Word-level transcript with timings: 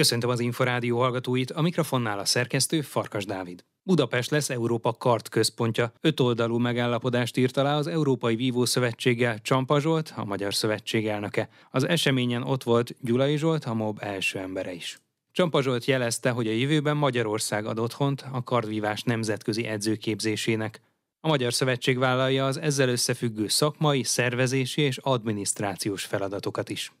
Köszöntöm 0.00 0.30
az 0.30 0.40
Inforádió 0.40 0.98
hallgatóit, 0.98 1.50
a 1.50 1.62
mikrofonnál 1.62 2.18
a 2.18 2.24
szerkesztő 2.24 2.80
Farkas 2.80 3.24
Dávid. 3.24 3.64
Budapest 3.82 4.30
lesz 4.30 4.50
Európa 4.50 4.92
kart 4.92 5.28
központja. 5.28 5.92
Öt 6.00 6.20
oldalú 6.20 6.58
megállapodást 6.58 7.36
írt 7.36 7.56
alá 7.56 7.76
az 7.76 7.86
Európai 7.86 8.36
Vívó 8.36 8.64
Szövetséggel 8.64 9.38
Csampa 9.38 9.80
Zsolt, 9.80 10.12
a 10.16 10.24
Magyar 10.24 10.54
Szövetség 10.54 11.06
elnöke. 11.06 11.48
Az 11.70 11.86
eseményen 11.86 12.42
ott 12.42 12.62
volt 12.62 12.96
Gyulai 13.00 13.36
Zsolt, 13.36 13.64
a 13.64 13.74
MOB 13.74 13.98
első 14.02 14.38
embere 14.38 14.72
is. 14.72 14.98
Csampa 15.32 15.62
Zsolt 15.62 15.84
jelezte, 15.84 16.30
hogy 16.30 16.46
a 16.46 16.52
jövőben 16.52 16.96
Magyarország 16.96 17.66
ad 17.66 17.78
otthont 17.78 18.24
a 18.32 18.42
kardvívás 18.42 19.02
nemzetközi 19.02 19.66
edzőképzésének. 19.66 20.80
A 21.20 21.28
Magyar 21.28 21.52
Szövetség 21.52 21.98
vállalja 21.98 22.46
az 22.46 22.58
ezzel 22.58 22.88
összefüggő 22.88 23.48
szakmai, 23.48 24.02
szervezési 24.02 24.80
és 24.80 24.96
adminisztrációs 24.96 26.04
feladatokat 26.04 26.68
is. 26.68 26.92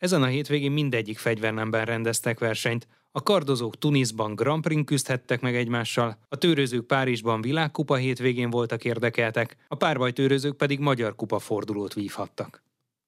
Ezen 0.00 0.22
a 0.22 0.26
hétvégén 0.26 0.72
mindegyik 0.72 1.18
fegyvernemben 1.18 1.84
rendeztek 1.84 2.38
versenyt. 2.38 2.88
A 3.12 3.22
kardozók 3.22 3.78
Tunisban 3.78 4.34
Grand 4.34 4.62
Prix 4.62 4.84
küzdhettek 4.84 5.40
meg 5.40 5.56
egymással, 5.56 6.18
a 6.28 6.36
tőrözők 6.36 6.86
Párizsban 6.86 7.40
világkupa 7.40 7.94
hétvégén 7.94 8.50
voltak 8.50 8.84
érdekeltek, 8.84 9.56
a 9.68 9.74
párbajtőrözők 9.74 10.56
pedig 10.56 10.78
magyar 10.78 11.14
kupa 11.14 11.38
fordulót 11.38 11.94
vívhattak. 11.94 12.62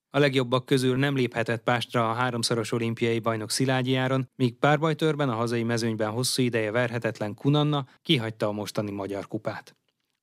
A 0.09 0.19
legjobbak 0.19 0.65
közül 0.65 0.97
nem 0.97 1.15
léphetett 1.15 1.63
pástra 1.63 2.09
a 2.09 2.13
háromszoros 2.13 2.71
olimpiai 2.71 3.19
bajnok 3.19 3.51
Szilágyi 3.51 3.95
Áron, 3.95 4.29
míg 4.35 4.57
párbajtőrben 4.57 5.29
a 5.29 5.35
hazai 5.35 5.63
mezőnyben 5.63 6.09
hosszú 6.09 6.41
ideje 6.41 6.71
verhetetlen 6.71 7.33
Kunanna 7.33 7.85
kihagyta 8.01 8.47
a 8.47 8.51
mostani 8.51 8.91
magyar 8.91 9.27
kupát. 9.27 9.75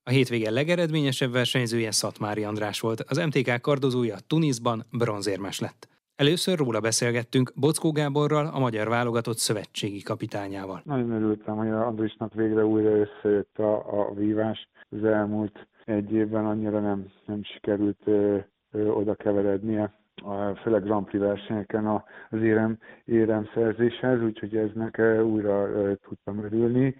A 0.03 0.09
hétvége 0.09 0.49
legeredményesebb 0.49 1.31
versenyzője 1.31 1.91
Szatmári 1.91 2.43
András 2.43 2.79
volt, 2.79 3.01
az 3.01 3.17
MTK 3.17 3.61
kardozója 3.61 4.17
Tunisban 4.27 4.85
bronzérmes 4.91 5.59
lett. 5.59 5.89
Először 6.21 6.57
róla 6.57 6.79
beszélgettünk 6.79 7.51
Bockó 7.55 7.91
Gáborral, 7.91 8.47
a 8.53 8.59
magyar 8.59 8.87
válogatott 8.87 9.37
szövetségi 9.37 10.01
kapitányával. 10.01 10.81
Nagyon 10.85 11.11
örültem, 11.11 11.55
hogy 11.55 11.69
Andrisnak 11.69 12.33
végre 12.33 12.65
újra 12.65 12.89
összejött 12.89 13.57
a, 13.57 13.99
a 13.99 14.13
vívás. 14.13 14.69
Az 14.89 15.03
elmúlt 15.03 15.67
egy 15.85 16.11
évben 16.11 16.45
annyira 16.45 16.79
nem, 16.79 17.05
nem 17.25 17.43
sikerült 17.43 18.01
ö, 18.05 18.37
ö, 18.71 18.87
oda 18.87 19.15
keverednie 19.15 19.93
a, 20.15 20.55
főleg 20.55 20.83
Grand 20.83 21.05
Prix 21.05 21.23
versenyeken 21.23 21.85
az 22.29 22.41
érem, 22.41 22.77
érem 23.05 23.49
szerzéshez, 23.53 24.21
úgyhogy 24.21 24.55
eznek 24.55 25.01
újra 25.23 25.69
ö, 25.69 25.93
tudtam 26.07 26.43
örülni. 26.43 26.95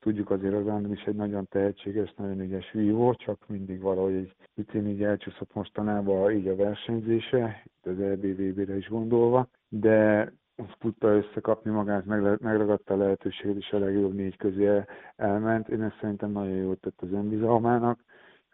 Tudjuk 0.00 0.30
azért 0.30 0.54
az 0.54 0.66
Andris 0.66 1.02
egy 1.04 1.14
nagyon 1.14 1.46
tehetséges, 1.48 2.14
nagyon 2.16 2.40
ügyes 2.40 2.72
vívó, 2.72 3.14
csak 3.14 3.48
mindig 3.48 3.80
valahogy 3.80 4.14
egy 4.14 4.34
picit 4.54 4.86
így 4.86 5.02
elcsúszott 5.02 5.54
mostanában 5.54 6.30
így 6.30 6.48
a 6.48 6.56
versenyzése, 6.56 7.62
itt 7.64 7.86
az 7.86 8.00
EBVB-re 8.00 8.76
is 8.76 8.88
gondolva, 8.88 9.48
de 9.68 10.32
tudta 10.78 11.08
összekapni 11.08 11.70
magát, 11.70 12.04
megragadta 12.40 12.94
a 12.94 12.96
lehetőséget, 12.96 13.56
és 13.56 13.70
a 13.70 13.78
legjobb 13.78 14.14
négy 14.14 14.36
közé 14.36 14.82
elment. 15.16 15.68
Én 15.68 15.82
ezt 15.82 15.98
szerintem 16.00 16.30
nagyon 16.30 16.56
jót 16.56 16.80
tett 16.80 17.00
az 17.00 17.12
önbizalmának, 17.12 18.04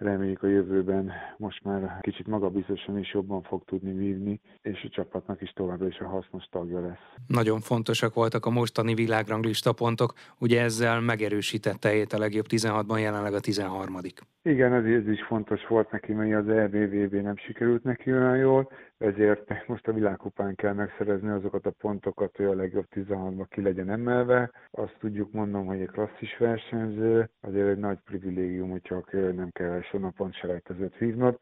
reméljük 0.03 0.43
a 0.43 0.47
jövőben 0.47 1.13
most 1.37 1.65
már 1.65 1.99
kicsit 2.01 2.27
magabiztosan 2.27 2.99
is 2.99 3.13
jobban 3.13 3.43
fog 3.43 3.65
tudni 3.65 3.93
vívni, 3.93 4.41
és 4.63 4.85
a 4.85 4.89
csapatnak 4.89 5.41
is 5.41 5.51
továbbra 5.51 5.87
is 5.87 5.99
a 5.99 6.09
hasznos 6.09 6.45
tagja 6.51 6.81
lesz. 6.81 7.15
Nagyon 7.27 7.61
fontosak 7.61 8.15
voltak 8.15 8.47
a 8.47 8.51
mostani 8.51 8.95
világranglista 8.95 9.73
pontok, 9.73 10.13
ugye 10.39 10.63
ezzel 10.63 11.01
megerősítette 11.01 12.07
a 12.11 12.19
legjobb 12.19 12.47
16-ban, 12.49 13.01
jelenleg 13.01 13.35
a 13.35 13.41
13 13.41 13.97
Igen, 14.43 14.73
ez, 14.73 14.85
ez 14.85 15.09
is 15.09 15.23
fontos 15.23 15.67
volt 15.67 15.91
neki, 15.91 16.13
mert 16.13 16.49
az 16.49 16.49
EBVB 16.49 17.15
nem 17.15 17.37
sikerült 17.37 17.83
neki 17.83 18.13
olyan 18.13 18.37
jól, 18.37 18.71
ezért 19.03 19.67
most 19.67 19.89
a 19.89 19.93
világkupán 19.93 20.55
kell 20.55 20.73
megszerezni 20.73 21.29
azokat 21.29 21.67
a 21.67 21.71
pontokat, 21.71 22.37
hogy 22.37 22.47
a 22.47 22.55
legjobb 22.55 22.87
16-ba 22.95 23.47
ki 23.49 23.63
legyen 23.63 23.91
emelve. 23.91 24.51
Azt 24.71 24.97
tudjuk 25.01 25.33
mondom, 25.33 25.67
hogy 25.67 25.81
egy 25.81 25.91
klasszis 25.91 26.37
versenyző, 26.39 27.31
azért 27.41 27.69
egy 27.69 27.79
nagy 27.79 27.99
privilégium, 28.05 28.71
hogy 28.71 28.83
csak 28.83 29.13
nem 29.13 29.51
kell 29.53 29.71
első 29.71 29.99
napon 29.99 30.33
selejtezőt 30.33 30.97
hívnod. 30.99 31.39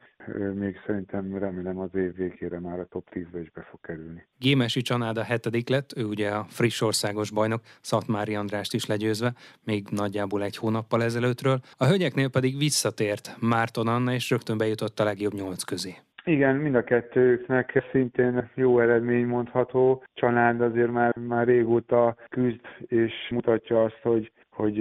Még 0.54 0.76
szerintem 0.86 1.38
remélem 1.38 1.78
az 1.78 1.94
év 1.94 2.14
végére 2.14 2.60
már 2.60 2.78
a 2.80 2.84
top 2.84 3.08
10-be 3.12 3.40
is 3.40 3.50
be 3.50 3.66
fog 3.70 3.80
kerülni. 3.80 4.26
Gémesi 4.38 4.80
Csanáda 4.80 5.22
hetedik 5.22 5.68
lett, 5.68 5.96
ő 5.96 6.04
ugye 6.04 6.30
a 6.30 6.44
friss 6.48 6.80
országos 6.80 7.30
bajnok, 7.30 7.60
Szatmári 7.80 8.34
Andrást 8.34 8.74
is 8.74 8.86
legyőzve, 8.86 9.34
még 9.64 9.86
nagyjából 9.90 10.42
egy 10.42 10.56
hónappal 10.56 11.02
ezelőttről. 11.02 11.60
A 11.76 11.86
hölgyeknél 11.86 12.28
pedig 12.28 12.58
visszatért 12.58 13.36
Márton 13.40 13.86
Anna, 13.86 14.12
és 14.12 14.30
rögtön 14.30 14.58
bejutott 14.58 15.00
a 15.00 15.04
legjobb 15.04 15.32
nyolc 15.32 15.62
közé. 15.62 15.94
Igen, 16.24 16.56
mind 16.56 16.74
a 16.74 16.84
kettőknek 16.84 17.84
szintén 17.90 18.50
jó 18.54 18.80
eredmény 18.80 19.26
mondható. 19.26 20.02
Család 20.14 20.60
azért 20.60 20.90
már, 20.90 21.16
már 21.16 21.46
régóta 21.46 22.16
küzd, 22.28 22.60
és 22.78 23.12
mutatja 23.30 23.82
azt, 23.82 24.00
hogy 24.02 24.32
hogy 24.50 24.78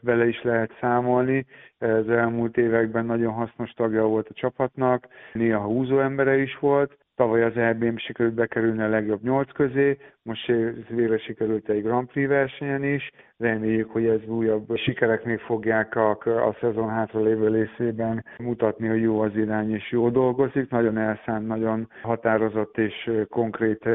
vele 0.00 0.26
is 0.26 0.42
lehet 0.42 0.76
számolni. 0.80 1.46
Ez 1.78 2.06
elmúlt 2.06 2.56
években 2.56 3.06
nagyon 3.06 3.32
hasznos 3.32 3.70
tagja 3.70 4.04
volt 4.04 4.28
a 4.28 4.34
csapatnak, 4.34 5.06
néha 5.32 5.64
húzó 5.64 6.00
embere 6.00 6.38
is 6.38 6.58
volt, 6.58 6.98
Tavaly 7.20 7.42
az 7.42 7.56
EB-n 7.56 7.96
sikerült 7.96 8.34
bekerülni 8.34 8.82
a 8.82 8.88
legjobb 8.88 9.22
nyolc 9.22 9.52
közé, 9.52 9.98
most 10.22 10.46
végre 10.88 11.18
sikerült 11.18 11.68
egy 11.68 11.82
Grand 11.82 12.08
Prix 12.08 12.28
versenyen 12.28 12.84
is. 12.84 13.10
Reméljük, 13.38 13.90
hogy 13.90 14.06
ez 14.06 14.26
újabb 14.26 14.76
sikereknél 14.76 15.34
még 15.34 15.44
fogják 15.44 15.96
a, 15.96 16.10
a 16.26 16.56
szezon 16.60 16.88
hátra 16.88 17.20
lévő 17.20 17.48
részében 17.48 18.24
mutatni, 18.38 18.88
hogy 18.88 19.00
jó 19.00 19.20
az 19.20 19.36
irány 19.36 19.74
és 19.74 19.90
jó 19.90 20.08
dolgozik. 20.10 20.70
Nagyon 20.70 20.98
elszánt, 20.98 21.46
nagyon 21.46 21.88
határozott 22.02 22.78
és 22.78 23.10
konkrét 23.28 23.88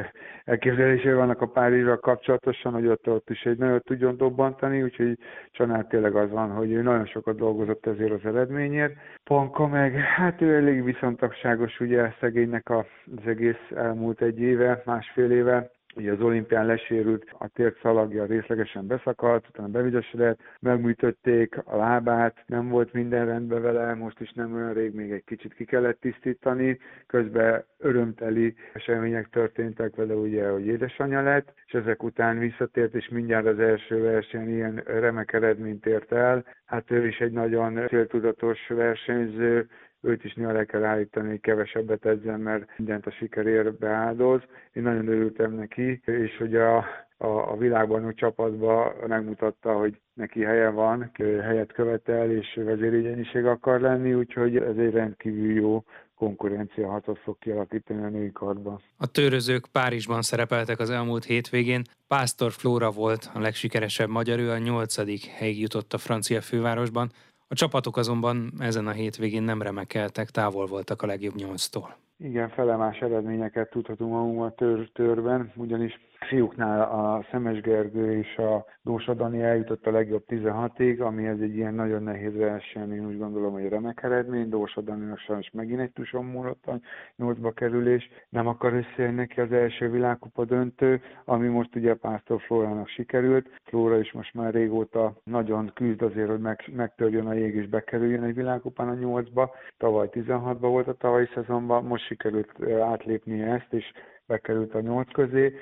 elképzelései 0.46 1.14
vannak 1.14 1.42
a 1.42 1.48
Párizsra 1.48 2.00
kapcsolatosan, 2.00 2.74
hogy 2.74 2.88
ott, 2.88 3.10
ott 3.10 3.30
is 3.30 3.44
egy 3.44 3.58
nagyon 3.58 3.80
tudjon 3.80 4.18
dobbantani, 4.18 4.84
úgyhogy 4.84 5.18
Csanál 5.52 5.88
tényleg 5.88 6.16
az 6.16 6.30
van, 6.30 6.52
hogy 6.52 6.72
ő 6.72 6.82
nagyon 6.82 7.06
sokat 7.06 7.36
dolgozott 7.36 7.86
ezért 7.86 8.12
az 8.12 8.26
eredményért. 8.26 8.94
Panka 9.24 9.68
meg, 9.68 9.94
hát 9.94 10.42
ő 10.42 10.56
elég 10.56 10.84
viszontagságos, 10.84 11.80
ugye 11.80 12.14
szegénynek 12.20 12.70
az 13.18 13.28
egész 13.28 13.72
elmúlt 13.76 14.22
egy 14.22 14.40
éve, 14.40 14.82
másfél 14.86 15.32
éve, 15.32 15.74
Ugye 15.98 16.12
az 16.12 16.22
olimpián 16.22 16.66
lesérült, 16.66 17.26
a 17.40 17.48
tért 17.48 17.80
szalagja 17.82 18.26
részlegesen 18.26 18.88
beszakadt, 18.88 19.48
utána 19.48 19.68
bevizsgálódott, 19.68 20.40
megműtötték 20.60 21.58
a 21.64 21.76
lábát, 21.76 22.44
nem 22.46 22.70
volt 22.70 22.94
minden 22.94 23.26
rendben 23.26 23.62
vele, 23.62 23.94
most 23.94 24.20
is 24.20 24.32
nem 24.32 24.54
olyan 24.54 24.74
rég, 24.74 24.94
még 24.94 25.12
egy 25.12 25.24
kicsit 25.24 25.54
ki 25.54 25.66
kellett 25.66 26.00
tisztítani, 26.00 26.80
közben 27.08 27.64
örömteli 27.78 28.56
események 28.74 29.30
történtek 29.30 29.96
vele, 29.96 30.14
ugye, 30.14 30.50
hogy 30.50 30.66
édesanyja 30.66 31.22
lett, 31.22 31.54
és 31.66 31.74
ezek 31.74 32.04
után 32.04 32.40
visszatért, 32.40 32.94
és 32.96 33.10
mindjárt 33.10 33.46
az 33.46 33.60
első 33.60 34.02
versenyen 34.02 34.50
ilyen 34.50 34.84
remek 34.86 35.34
eredményt 35.34 35.86
ért 35.86 36.12
el. 36.12 36.46
Hát 36.66 36.92
ő 36.92 37.08
is 37.08 37.20
egy 37.20 37.32
nagyon 37.32 37.88
céltudatos 37.88 38.68
versenyző, 38.68 39.70
őt 40.06 40.24
is 40.24 40.34
néha 40.34 40.52
le 40.52 40.66
kell 40.66 40.84
állítani, 40.84 41.40
kevesebbet 41.40 42.06
edzen, 42.06 42.40
mert 42.40 42.78
mindent 42.78 43.06
a 43.06 43.12
sikerért 43.12 43.78
beáldoz. 43.78 44.42
Én 44.74 44.84
nagyon 44.84 45.08
örültem 45.08 45.54
neki, 45.54 46.02
és 46.06 46.38
hogy 46.38 46.56
a, 46.56 46.78
a, 47.18 47.52
a 47.52 47.58
világban 47.58 48.14
csapatban 48.16 48.94
megmutatta, 49.08 49.74
hogy 49.74 50.00
neki 50.14 50.44
helye 50.44 50.70
van, 50.70 51.12
helyet 51.42 51.72
követel, 51.72 52.32
és 52.32 52.60
vezérigényiség 52.64 53.46
akar 53.46 53.82
lenni, 53.82 54.14
úgyhogy 54.14 54.56
ez 54.58 54.78
egy 54.78 54.92
rendkívül 54.92 55.54
jó 55.54 55.84
konkurencia 56.16 56.90
hatot 56.90 57.20
fog 57.20 57.38
kialakítani 57.40 58.04
a 58.04 58.10
női 58.10 58.32
karban. 58.32 58.82
A 58.98 59.08
törözők 59.08 59.66
Párizsban 59.72 60.22
szerepeltek 60.22 60.80
az 60.80 60.90
elmúlt 60.90 61.24
hétvégén. 61.24 61.82
Pásztor 62.08 62.52
Flóra 62.52 62.92
volt 62.92 63.30
a 63.34 63.40
legsikeresebb 63.40 64.10
magyar, 64.10 64.40
ő 64.40 64.50
a 64.50 64.58
nyolcadik 64.58 65.26
helyig 65.26 65.60
jutott 65.60 65.94
a 65.94 65.98
francia 65.98 66.42
fővárosban. 66.42 67.12
A 67.48 67.56
csapatok 67.56 67.98
azonban 67.98 68.54
ezen 68.60 68.88
a 68.88 68.92
hétvégén 68.92 69.44
nem 69.44 69.62
remekeltek, 69.62 70.30
távol 70.30 70.66
voltak 70.66 71.02
a 71.02 71.06
legjobb 71.06 71.36
nyolctól. 71.36 71.98
Igen, 72.26 72.50
felemás 72.50 73.00
eredményeket 73.00 73.70
tudhatunk 73.70 74.12
magunkban 74.12 74.56
tör, 74.56 74.90
törben, 74.94 75.52
ugyanis 75.56 76.00
fiúknál 76.20 76.82
a 76.82 77.26
Szemes 77.32 77.62
Gergő 77.62 78.18
és 78.18 78.38
a 78.38 78.66
Dósa 78.82 79.14
Dani 79.14 79.42
eljutott 79.42 79.86
a 79.88 79.92
legjobb 79.92 80.24
16-ig, 80.28 81.00
ami 81.00 81.26
ez 81.26 81.40
egy 81.40 81.56
ilyen 81.56 81.74
nagyon 81.74 82.04
nehéz 82.04 82.36
verseny, 82.36 82.94
én 82.94 83.06
úgy 83.08 83.18
gondolom, 83.18 83.54
hogy 83.54 83.70
remek 83.70 84.04
eredmény. 84.04 84.50
Dósa 84.50 84.82
Daninak 84.82 85.18
sajnos 85.18 85.50
megint 85.52 85.80
egy 85.80 85.92
tuson 85.92 86.26
múlott 86.26 86.66
a 86.66 86.80
8-ba 87.18 87.52
kerülés. 87.54 88.10
Nem 88.30 88.48
akar 88.48 88.74
összejönni 88.74 89.16
neki 89.16 89.42
az 89.42 89.52
első 89.52 89.90
világkupa 89.90 90.46
döntő, 90.46 91.02
ami 91.26 91.48
most 91.48 91.76
ugye 91.76 91.94
Pásztor 91.94 92.42
Flórának 92.42 92.88
sikerült. 92.88 93.50
Flóra 93.64 94.00
is 94.00 94.12
most 94.12 94.34
már 94.34 94.54
régóta 94.54 95.14
nagyon 95.24 95.72
küzd 95.74 96.02
azért, 96.02 96.30
hogy 96.30 96.40
meg, 96.40 96.64
megtörjön 96.76 97.28
a 97.28 97.34
jég 97.34 97.56
és 97.56 97.68
bekerüljön 97.68 98.24
egy 98.24 98.36
világkupán 98.36 98.88
a 98.88 98.94
8-ba. 98.94 99.50
Tavaly 99.78 100.10
16-ba 100.12 100.58
volt 100.60 100.88
a 100.88 100.94
tavalyi 100.94 101.28
szezonban, 101.34 101.84
most 101.84 102.06
sikerült 102.16 102.82
átlépni 102.82 103.42
ezt, 103.42 103.74
és 103.74 103.92
bekerült 104.26 104.74
a 104.74 104.82
nyolc 104.82 105.12
közé 105.12 105.54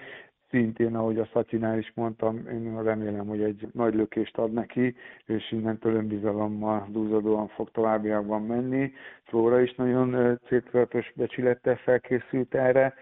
szintén, 0.49 0.95
ahogy 0.95 1.19
a 1.19 1.29
Szacinál 1.33 1.77
is 1.77 1.91
mondtam, 1.95 2.47
én 2.47 2.83
remélem, 2.83 3.27
hogy 3.27 3.41
egy 3.41 3.67
nagy 3.71 3.93
lökést 3.93 4.37
ad 4.37 4.53
neki, 4.53 4.95
és 5.25 5.51
innentől 5.51 5.95
önbizalommal 5.95 6.87
dúzadóan 6.89 7.47
fog 7.47 7.71
továbbiakban 7.71 8.41
menni. 8.41 8.91
Flóra 9.23 9.61
is 9.61 9.75
nagyon 9.75 10.39
céltudatos 10.47 11.11
becsülettel 11.15 11.75
felkészült 11.75 12.55
erre, 12.55 12.93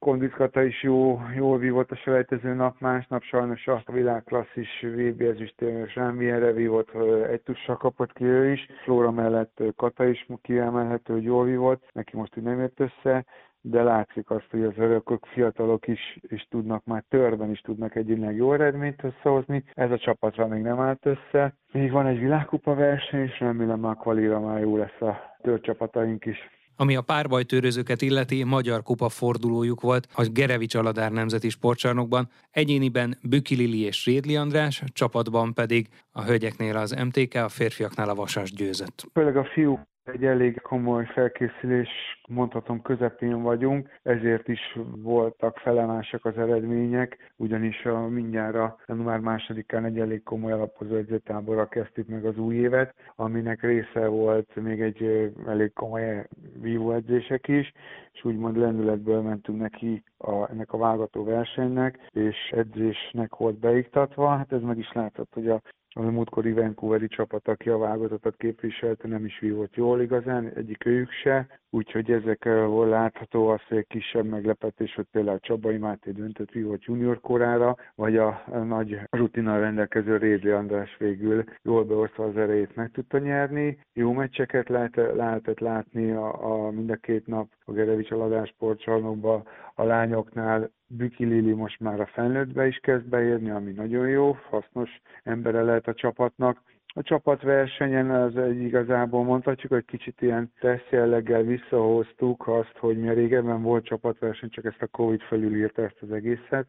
Kondiszkata 0.00 0.62
is 0.62 0.82
jó, 0.82 1.20
jól 1.36 1.58
vívott 1.58 1.90
a 1.90 1.96
selejtező 1.96 2.54
nap, 2.54 2.80
másnap 2.80 3.22
sajnos 3.22 3.66
a 3.66 3.82
világklasszis 3.92 4.80
VB 4.80 5.20
ezüstérmű 5.20 5.86
Zsámbierre 5.86 6.52
vívott, 6.52 6.90
egy 7.30 7.40
tussal 7.40 7.76
kapott 7.76 8.12
ki 8.12 8.24
ő 8.24 8.52
is. 8.52 8.66
Flóra 8.82 9.10
mellett 9.10 9.62
Kata 9.76 10.06
is 10.06 10.26
kiemelhető, 10.42 11.12
hogy 11.12 11.22
jól 11.22 11.44
vívott, 11.44 11.82
neki 11.92 12.16
most 12.16 12.36
úgy 12.36 12.42
nem 12.42 12.58
jött 12.58 12.80
össze, 12.80 13.24
de 13.60 13.82
látszik 13.82 14.30
azt, 14.30 14.50
hogy 14.50 14.62
az 14.62 14.72
örökök, 14.76 15.26
fiatalok 15.26 15.86
is, 15.86 16.18
is 16.22 16.46
tudnak 16.50 16.84
már 16.84 17.04
törben 17.08 17.50
is 17.50 17.60
tudnak 17.60 17.94
egyébként 17.94 18.36
jó 18.36 18.52
eredményt 18.52 19.04
összehozni. 19.04 19.64
Ez 19.74 19.90
a 19.90 19.98
csapatra 19.98 20.46
még 20.46 20.62
nem 20.62 20.80
állt 20.80 21.06
össze. 21.06 21.54
Még 21.72 21.90
van 21.90 22.06
egy 22.06 22.18
világkupa 22.18 22.74
verseny, 22.74 23.22
és 23.22 23.40
remélem 23.40 23.80
már 23.80 23.96
kvalira 23.96 24.40
már 24.40 24.60
jó 24.60 24.76
lesz 24.76 25.00
a 25.00 25.36
törcsapataink 25.42 26.26
is. 26.26 26.59
Ami 26.80 26.96
a 26.96 27.02
párbajtőrözőket 27.02 28.02
illeti, 28.02 28.44
magyar 28.44 28.82
kupa 28.82 29.08
fordulójuk 29.08 29.80
volt 29.80 30.08
a 30.14 30.22
Gerevics 30.22 30.74
Aladár 30.74 31.12
Nemzeti 31.12 31.48
Sportcsarnokban, 31.48 32.28
egyéniben 32.50 33.18
Büki 33.22 33.54
Lili 33.54 33.80
és 33.80 34.04
Rédli 34.04 34.36
András, 34.36 34.82
csapatban 34.92 35.54
pedig 35.54 35.88
a 36.10 36.22
hölgyeknél 36.22 36.76
az 36.76 36.90
MTK, 36.90 37.34
a 37.34 37.48
férfiaknál 37.48 38.08
a 38.08 38.14
Vasas 38.14 38.52
győzött. 38.52 39.06
Főleg 39.12 39.36
a 39.36 39.44
fiú 39.44 39.80
egy 40.12 40.24
elég 40.24 40.60
komoly 40.60 41.04
felkészülés, 41.04 41.88
mondhatom 42.28 42.82
közepén 42.82 43.42
vagyunk, 43.42 43.98
ezért 44.02 44.48
is 44.48 44.78
voltak 44.96 45.56
felemásak 45.58 46.24
az 46.24 46.38
eredmények, 46.38 47.32
ugyanis 47.36 47.84
a 47.84 48.08
mindjárt 48.08 48.58
január 48.86 49.18
másodikán 49.18 49.84
egy 49.84 49.98
elég 49.98 50.22
komoly 50.22 50.52
alapozó 50.52 50.96
edzőtáborra 50.96 51.68
kezdtük 51.68 52.08
meg 52.08 52.24
az 52.24 52.38
új 52.38 52.54
évet, 52.54 52.94
aminek 53.16 53.62
része 53.62 54.06
volt 54.06 54.54
még 54.54 54.80
egy 54.80 55.32
elég 55.46 55.72
komoly 55.72 56.26
vívóedzések 56.60 57.48
is, 57.48 57.72
és 58.12 58.24
úgymond 58.24 58.56
lendületből 58.56 59.20
mentünk 59.22 59.60
neki 59.60 60.02
a, 60.18 60.50
ennek 60.50 60.72
a 60.72 60.78
vágató 60.78 61.24
versenynek, 61.24 61.98
és 62.10 62.36
edzésnek 62.50 63.36
volt 63.36 63.58
beiktatva. 63.58 64.36
Hát 64.36 64.52
ez 64.52 64.62
meg 64.62 64.78
is 64.78 64.92
látszott, 64.92 65.32
hogy 65.34 65.48
a 65.48 65.60
a 65.94 66.02
múltkori 66.02 66.52
Vancouveri 66.52 67.08
csapat, 67.08 67.48
aki 67.48 67.68
a 67.68 67.78
válogatottat 67.78 68.36
képviselte, 68.36 69.08
nem 69.08 69.24
is 69.24 69.38
vívott 69.38 69.74
jól 69.74 70.00
igazán, 70.00 70.52
egyik 70.54 70.86
őjük 70.86 71.10
se, 71.10 71.46
úgyhogy 71.70 72.10
ezek 72.10 72.44
volt 72.44 72.90
látható 72.90 73.48
az, 73.48 73.60
hogy 73.68 73.76
egy 73.76 73.86
kisebb 73.86 74.24
meglepetés, 74.24 74.94
hogy 74.94 75.06
például 75.10 75.38
Csabai 75.38 75.76
Máté 75.76 76.10
döntött 76.10 76.50
vívott 76.50 76.84
junior 76.84 77.20
korára, 77.20 77.76
vagy 77.94 78.16
a 78.16 78.42
nagy 78.64 79.00
rutinnal 79.10 79.60
rendelkező 79.60 80.16
Rédli 80.16 80.50
András 80.50 80.96
végül 80.98 81.44
jól 81.62 81.84
beosztva 81.84 82.24
az 82.24 82.36
erejét 82.36 82.76
meg 82.76 82.90
tudta 82.90 83.18
nyerni. 83.18 83.78
Jó 83.92 84.12
meccseket 84.12 84.68
lehet, 84.68 84.96
lehetett 84.96 85.58
látni 85.58 86.10
a, 86.10 86.64
a 86.66 86.70
mind 86.70 86.90
a 86.90 86.96
két 86.96 87.26
nap 87.26 87.48
a 87.64 87.72
Gerevics 87.72 88.10
Aladás 88.10 88.48
sportcsarnokban, 88.48 89.46
a 89.74 89.82
lányoknál 89.82 90.70
Büki 90.92 91.24
Lili 91.24 91.52
most 91.52 91.80
már 91.80 92.00
a 92.00 92.06
felnőttbe 92.06 92.66
is 92.66 92.76
kezd 92.76 93.04
beérni, 93.08 93.50
ami 93.50 93.72
nagyon 93.72 94.08
jó, 94.08 94.36
hasznos 94.48 95.00
embere 95.22 95.62
lehet 95.62 95.88
a 95.88 95.94
csapatnak. 95.94 96.62
A 96.94 97.02
csapatversenyen 97.02 98.10
az 98.10 98.36
egy 98.36 98.60
igazából 98.60 99.24
mondhatjuk, 99.24 99.72
hogy 99.72 99.84
kicsit 99.84 100.20
ilyen 100.20 100.52
teszt 100.60 100.86
jelleggel 100.90 101.42
visszahoztuk 101.42 102.46
azt, 102.48 102.76
hogy 102.78 102.98
mi 102.98 103.14
régebben 103.14 103.62
volt 103.62 103.84
csapatverseny, 103.84 104.50
csak 104.50 104.64
ezt 104.64 104.82
a 104.82 104.86
Covid 104.86 105.20
felülírta 105.20 105.82
ezt 105.82 105.98
az 106.00 106.12
egészet, 106.12 106.66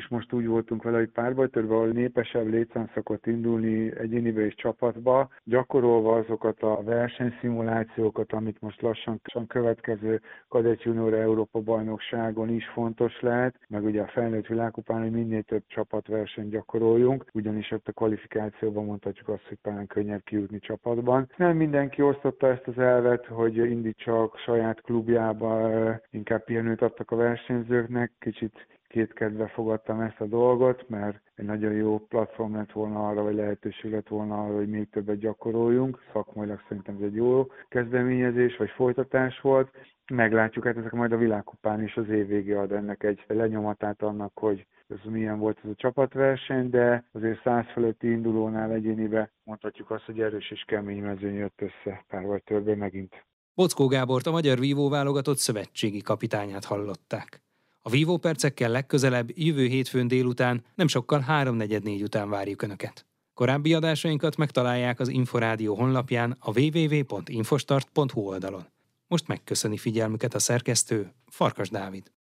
és 0.00 0.08
most 0.08 0.32
úgy 0.32 0.46
voltunk 0.46 0.82
vele, 0.82 0.98
hogy 0.98 1.10
párbajtörve, 1.10 1.74
ahol 1.74 1.88
népesebb 1.88 2.46
létszám 2.48 2.90
szokott 2.94 3.26
indulni 3.26 3.98
egyénibe 3.98 4.44
és 4.44 4.54
csapatba, 4.54 5.28
gyakorolva 5.44 6.16
azokat 6.16 6.62
a 6.62 6.82
versenyszimulációkat, 6.82 8.32
amit 8.32 8.60
most 8.60 8.80
lassan 8.80 9.20
következő 9.46 10.20
Kadett 10.48 10.82
Junior 10.82 11.14
Európa 11.14 11.60
bajnokságon 11.60 12.48
is 12.48 12.66
fontos 12.68 13.20
lehet, 13.20 13.54
meg 13.68 13.84
ugye 13.84 14.02
a 14.02 14.06
felnőtt 14.06 14.46
világkupán, 14.46 15.00
hogy 15.02 15.10
minél 15.10 15.42
több 15.42 15.62
csapatverseny 15.66 16.48
gyakoroljunk, 16.48 17.24
ugyanis 17.32 17.70
ott 17.70 17.88
a 17.88 17.92
kvalifikációban 17.92 18.84
mondhatjuk 18.84 19.28
azt, 19.28 19.46
hogy 19.48 19.58
talán 19.62 19.86
könnyebb 19.86 20.22
kijutni 20.24 20.58
csapatban. 20.58 21.28
Nem 21.36 21.56
mindenki 21.56 22.02
osztotta 22.02 22.48
ezt 22.48 22.66
az 22.66 22.78
elvet, 22.78 23.26
hogy 23.26 23.56
indítsa 23.56 24.22
a 24.22 24.30
saját 24.44 24.80
klubjába, 24.80 25.70
inkább 26.10 26.44
pihenőt 26.44 26.82
adtak 26.82 27.10
a 27.10 27.16
versenyzőknek, 27.16 28.12
kicsit 28.18 28.66
kétkedve 28.90 29.46
fogadtam 29.46 30.00
ezt 30.00 30.20
a 30.20 30.26
dolgot, 30.26 30.88
mert 30.88 31.20
egy 31.34 31.44
nagyon 31.44 31.72
jó 31.72 31.98
platform 31.98 32.54
lett 32.54 32.72
volna 32.72 33.08
arra, 33.08 33.22
vagy 33.22 33.34
lehetőség 33.34 33.90
lett 33.90 34.08
volna 34.08 34.44
arra, 34.44 34.54
hogy 34.54 34.68
még 34.68 34.90
többet 34.90 35.18
gyakoroljunk. 35.18 36.02
Szakmailag 36.12 36.60
szerintem 36.68 36.96
ez 36.96 37.02
egy 37.02 37.14
jó 37.14 37.46
kezdeményezés, 37.68 38.56
vagy 38.56 38.70
folytatás 38.70 39.40
volt. 39.40 39.70
Meglátjuk, 40.12 40.64
hát 40.64 40.76
ezek 40.76 40.92
majd 40.92 41.12
a 41.12 41.16
világkupán 41.16 41.82
is 41.82 41.96
az 41.96 42.08
év 42.08 42.26
végé 42.26 42.52
ad 42.52 42.72
ennek 42.72 43.02
egy 43.02 43.24
lenyomatát 43.26 44.02
annak, 44.02 44.38
hogy 44.38 44.66
ez 44.88 44.98
milyen 45.04 45.38
volt 45.38 45.58
ez 45.64 45.70
a 45.70 45.74
csapatverseny, 45.74 46.70
de 46.70 47.04
azért 47.12 47.42
száz 47.42 47.64
fölötti 47.72 48.10
indulónál 48.10 48.72
egyénibe 48.72 49.30
mondhatjuk 49.44 49.90
azt, 49.90 50.04
hogy 50.04 50.20
erős 50.20 50.50
és 50.50 50.64
kemény 50.66 51.02
mezőny 51.02 51.34
jött 51.34 51.60
össze 51.60 52.04
pár 52.08 52.26
vagy 52.26 52.42
többé 52.42 52.74
megint. 52.74 53.24
Bockó 53.54 53.86
Gábort 53.86 54.26
a 54.26 54.30
magyar 54.30 54.58
vívó 54.58 54.88
válogatott 54.88 55.36
szövetségi 55.36 56.02
kapitányát 56.02 56.64
hallották. 56.64 57.42
A 57.82 57.90
vívó 57.90 58.16
percekkel 58.16 58.70
legközelebb 58.70 59.28
jövő 59.34 59.66
hétfőn 59.66 60.08
délután, 60.08 60.64
nem 60.74 60.86
sokkal 60.86 61.24
3.44 61.28 62.02
után 62.02 62.28
várjuk 62.28 62.62
Önöket. 62.62 63.06
Korábbi 63.34 63.74
adásainkat 63.74 64.36
megtalálják 64.36 65.00
az 65.00 65.08
Inforádió 65.08 65.74
honlapján 65.74 66.36
a 66.40 66.60
www.infostart.hu 66.60 68.20
oldalon. 68.20 68.66
Most 69.06 69.26
megköszöni 69.26 69.76
figyelmüket 69.76 70.34
a 70.34 70.38
szerkesztő 70.38 71.12
Farkas 71.26 71.70
Dávid. 71.70 72.12